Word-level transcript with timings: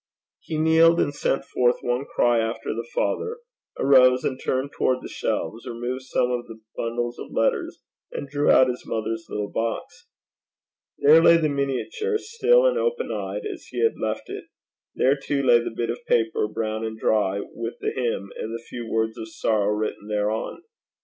He 0.39 0.57
kneeled 0.57 0.99
and 0.99 1.13
sent 1.13 1.45
forth 1.45 1.75
one 1.81 2.05
cry 2.05 2.39
after 2.39 2.73
the 2.73 2.87
Father, 2.95 3.37
arose, 3.77 4.23
and 4.23 4.41
turned 4.43 4.71
towards 4.71 5.03
the 5.03 5.07
shelves, 5.07 5.67
removed 5.67 6.01
some 6.05 6.31
of 6.31 6.47
the 6.47 6.59
bundles 6.75 7.19
of 7.19 7.29
letters, 7.31 7.83
and 8.11 8.27
drew 8.27 8.49
out 8.49 8.67
his 8.67 8.83
mother's 8.83 9.27
little 9.29 9.51
box. 9.51 10.07
There 10.97 11.21
lay 11.21 11.37
the 11.37 11.49
miniature, 11.49 12.17
still 12.17 12.65
and 12.65 12.79
open 12.79 13.11
eyed 13.11 13.45
as 13.45 13.65
he 13.67 13.83
had 13.83 13.99
left 14.01 14.27
it. 14.27 14.45
There 14.95 15.15
too 15.17 15.43
lay 15.43 15.59
the 15.59 15.69
bit 15.69 15.91
of 15.91 16.03
paper, 16.07 16.47
brown 16.47 16.83
and 16.83 16.97
dry, 16.97 17.39
with 17.53 17.75
the 17.79 17.91
hymn 17.91 18.31
and 18.37 18.51
the 18.51 18.63
few 18.69 18.89
words 18.89 19.19
of 19.19 19.27
sorrow 19.31 19.67
written 19.69 20.07
thereon. 20.07 20.63